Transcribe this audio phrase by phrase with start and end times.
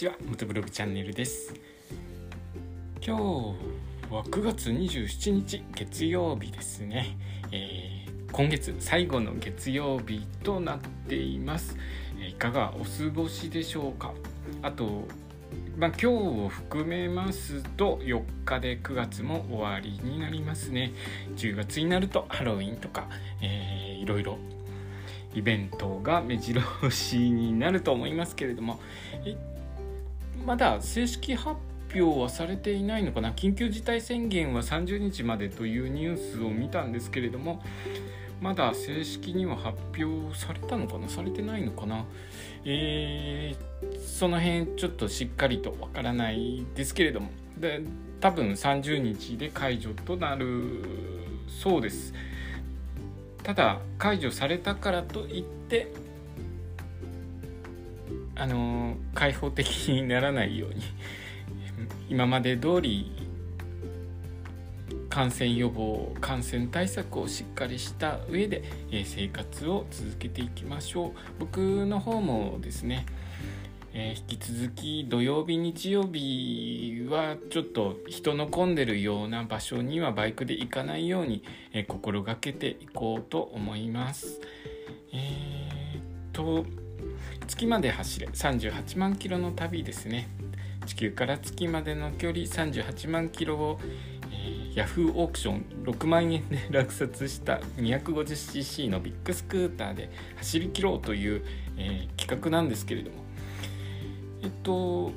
[0.00, 1.52] ちは元ブログチャンネルです。
[3.06, 3.22] 今日
[4.10, 7.18] は9月27日月曜日ですね、
[7.52, 11.76] えー、今月最後の月曜日となっています。
[12.26, 14.14] いかがお過ごしでしょうか？
[14.62, 15.06] あと
[15.76, 20.94] まあ、今日を含めますと4日で9月も終わりになりますね。
[21.36, 23.06] 10月になるとハロウィンとか、
[23.42, 24.38] えー、いろいろ
[25.34, 28.80] イベントが目白押しになると思いますけれども。
[30.50, 31.60] まだ正式発
[31.94, 33.30] 表はされていないのかな？
[33.30, 37.62] 緊急事態宣言は30日までというニュースを見たんですけれども
[38.40, 41.08] まだ正式には発表されたのかな？
[41.08, 42.04] されてないのかな？
[42.64, 47.30] えー、その辺ちょっとしっかりとわからないですけれども。
[47.56, 47.82] で
[48.18, 50.82] 多分30日で解除となる
[51.46, 52.12] そうです。
[53.44, 55.92] ただ解除されたからといって
[58.40, 60.80] あの開放的にならないように
[62.08, 63.12] 今まで通り
[65.10, 71.10] 感染予防感染対策をしっかりした上で、え生活を続けていきましょう。
[71.40, 73.06] 僕の方もですね、
[73.92, 84.40] えー、引き続き土曜日日曜日はちょっと人の混んでるような場所にはバイクで行かないように、えー、心がけていこうと思います。
[85.12, 86.64] えー、っと
[87.50, 90.28] 月まで走れ38万キロの旅ですね。
[90.86, 93.80] 地球から月までの距離38万キロを、
[94.30, 101.42] えー、ヤフーオークション6万円で落札した 250cc のビッグスクーターで走り切ろうという、
[101.76, 103.16] えー、企画なんですけれども。
[104.42, 105.10] えっと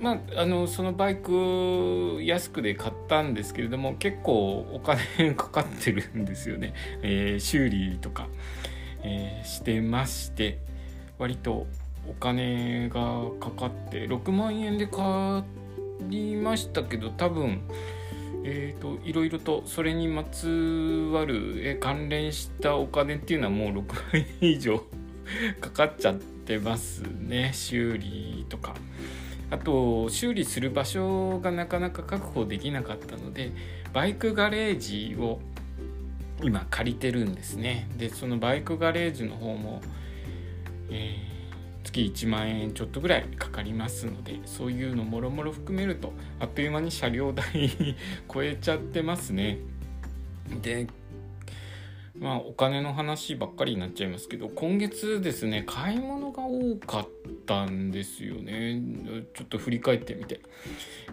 [0.00, 5.02] まあ、あのそのバイク安くで買ったんですけれども結構お金
[5.34, 8.28] かかってるんですよね、えー、修理とか、
[9.02, 10.67] えー、してまして。
[11.18, 11.66] 割と
[12.08, 15.44] お金がかかって6万円で買
[16.10, 17.60] いましたけど多分
[18.44, 20.48] えーと、いろいろとそれにまつ
[21.12, 24.82] わるえ関連したお金っていうのはもう6万円以上
[25.60, 28.74] かかっちゃってますね修理とか。
[29.50, 33.50] あと修理する場所がなかなか確保できなかったので
[33.94, 35.40] バイクガレージを
[36.42, 37.88] 今借りてるんですね。
[37.96, 39.80] でそのバイクガレージの方も、
[40.90, 41.38] えー
[41.88, 47.96] 月1万円ちょっとぐらいかかりますのでそういうのもろもろ含めるとあっという間に車両代
[48.32, 49.58] 超えちゃってますね。
[50.62, 50.86] で
[52.18, 57.08] まあお金の話ばっかりになっちゃいますけど今月ですね買い物が多かっ
[57.46, 58.82] たんですよね。
[59.34, 60.40] ちょっと振り返ってみて、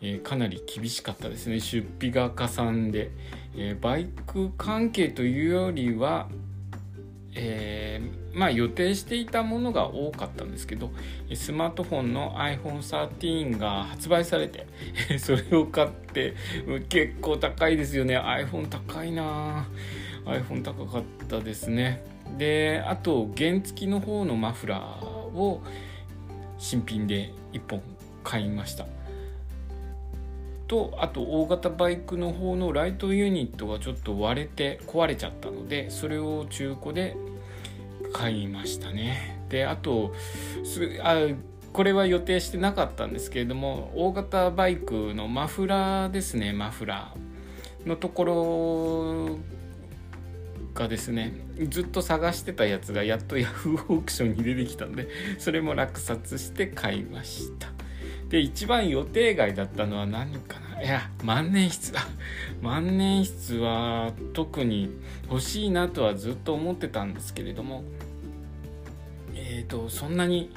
[0.00, 1.60] えー、かなり厳しかったですね。
[1.60, 3.10] 出費がかさんで、
[3.56, 6.28] えー、バイク関係というよりは
[7.34, 10.90] えー、まあ予定していたものが多かったんですけど
[11.34, 14.66] スマートフォンの iPhone13 が発売されて
[15.18, 16.34] それを買って
[16.88, 18.18] 結構高いですよね。
[18.18, 19.68] iPhone 高いな。
[20.24, 22.04] iPhone 高かったですね。
[22.38, 25.62] であと原付きの方のマフラーを
[26.58, 27.82] 新品で1本
[28.22, 28.86] 買いました。
[30.72, 37.14] とあと大型バイクの方のライトユニットがちょっと割れて壊れちゃったのでそれを中古で
[38.12, 39.44] 買いましたね。
[39.48, 40.14] であと
[41.02, 41.26] あ
[41.72, 47.32] これは予定してなかったんですけれども大型バイクのマフラーですねマフラー。
[47.86, 49.38] のところ
[50.74, 51.34] がですね
[51.68, 55.08] ずっと探してたやつがやっとヤフーオークションに出てきたんで
[55.38, 57.68] それも落札して買いました。
[58.32, 60.82] で一番予定外だったのは何かな？
[60.82, 61.92] いや万年筆。
[61.92, 62.00] だ
[62.62, 64.88] 万年筆は特に
[65.28, 67.84] 欲しいなとはずっと思ってたんですけれども。
[69.34, 70.50] えっ、ー、とそんなに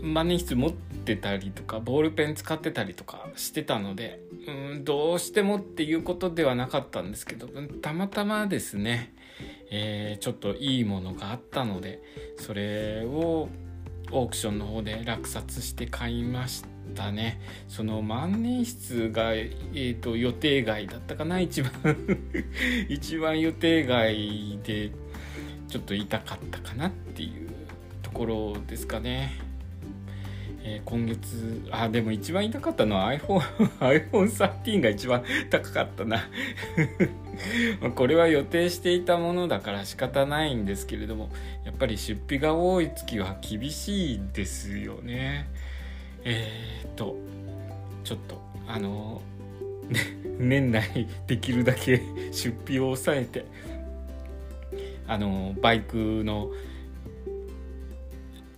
[0.00, 7.48] 万年筆持ってたりとかボールペン使ってたりとかしてたのでうんどうしてもっていうことではなかったんですけど
[7.82, 9.12] たまたまですね、
[9.72, 12.00] えー、ちょっといいものがあったので
[12.38, 13.48] それを
[14.16, 16.64] オークションの方で落札して買いまし
[16.94, 17.40] たね。
[17.66, 21.72] その万年筆が、えーと、予定外だったかな一番。
[22.88, 24.92] 一番予定外で
[25.68, 27.50] ちょっと痛かったかなっていう
[28.02, 29.32] ところですかね。
[30.66, 33.40] えー、今月あでも一番痛かったのは iPhone
[34.10, 36.26] iPhone13 が一番高かったな。
[37.94, 41.28] これは予定していたものだから仕方ないんですけれども
[41.64, 45.48] やっぱり出費が多い月は厳しいですよね。
[46.24, 47.16] えー、っと
[48.02, 49.20] ちょっとあの
[50.38, 52.00] 年内できるだけ
[52.32, 53.44] 出費を抑えて
[55.06, 56.50] あのバイクの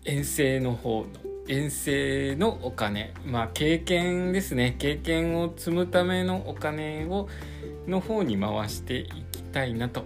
[0.05, 3.15] 遠征の方の遠征のお金。
[3.25, 4.77] まあ経験ですね。
[4.79, 7.29] 経験を積むためのお金を
[7.87, 10.05] の方に回していきたいなと、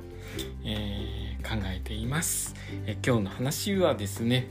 [0.65, 2.55] えー、考えています、
[2.87, 4.49] えー、今日の話はですね、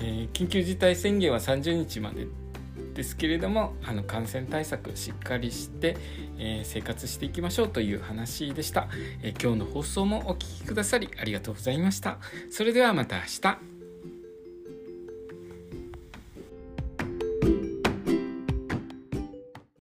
[0.00, 2.26] えー、緊急事態宣言は30日まで
[2.94, 5.96] ですけれどもあの感染対策しっかりして、
[6.36, 8.88] え生活していきましょうという話でした、
[9.22, 12.18] え今日の放送もお聴きくださりありがとうございました。
[12.50, 13.67] それではまた明日。